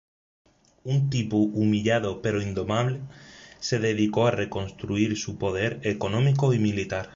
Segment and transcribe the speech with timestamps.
[0.93, 3.01] Un Tipu humillado pero indomable
[3.59, 7.09] se dedicó a reconstruir su poder económico y militar.